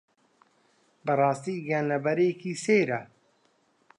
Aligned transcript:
بەڕاستی 1.05 1.55
گیانلەبەرێکی 1.65 2.51
سەیرە 2.65 3.01